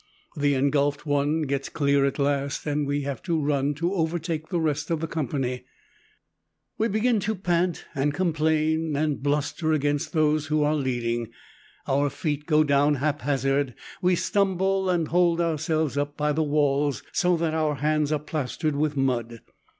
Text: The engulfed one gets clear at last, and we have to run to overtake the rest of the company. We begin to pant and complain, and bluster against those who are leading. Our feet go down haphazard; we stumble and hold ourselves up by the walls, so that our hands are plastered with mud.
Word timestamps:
The 0.35 0.55
engulfed 0.55 1.05
one 1.05 1.43
gets 1.43 1.69
clear 1.69 2.05
at 2.05 2.17
last, 2.17 2.65
and 2.65 2.87
we 2.87 3.01
have 3.03 3.21
to 3.21 3.39
run 3.39 3.75
to 3.75 3.93
overtake 3.93 4.49
the 4.49 4.59
rest 4.59 4.89
of 4.89 4.99
the 4.99 5.05
company. 5.05 5.63
We 6.79 6.87
begin 6.87 7.19
to 7.19 7.35
pant 7.35 7.85
and 7.93 8.11
complain, 8.11 8.95
and 8.95 9.21
bluster 9.21 9.73
against 9.73 10.11
those 10.11 10.47
who 10.47 10.63
are 10.63 10.73
leading. 10.73 11.29
Our 11.87 12.09
feet 12.09 12.47
go 12.47 12.63
down 12.63 12.95
haphazard; 12.95 13.75
we 14.01 14.15
stumble 14.15 14.89
and 14.89 15.07
hold 15.09 15.39
ourselves 15.39 15.99
up 15.99 16.17
by 16.17 16.31
the 16.31 16.41
walls, 16.41 17.03
so 17.11 17.37
that 17.37 17.53
our 17.53 17.75
hands 17.75 18.11
are 18.11 18.17
plastered 18.17 18.75
with 18.75 18.97
mud. 18.97 19.41